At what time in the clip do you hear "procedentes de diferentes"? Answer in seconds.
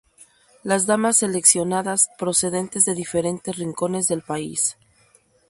2.17-3.55